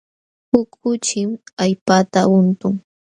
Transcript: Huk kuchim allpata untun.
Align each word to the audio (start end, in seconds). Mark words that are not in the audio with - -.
Huk 0.51 0.69
kuchim 0.81 1.29
allpata 1.63 2.21
untun. 2.37 2.73